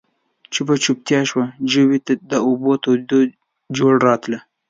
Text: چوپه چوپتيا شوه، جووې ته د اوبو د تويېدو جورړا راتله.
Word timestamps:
چوپه 0.53 0.75
چوپتيا 0.83 1.19
شوه، 1.29 1.45
جووې 1.69 1.99
ته 2.05 2.13
د 2.31 2.31
اوبو 2.47 2.71
د 2.77 2.81
تويېدو 2.83 3.19
جورړا 3.77 4.03
راتله. 4.07 4.39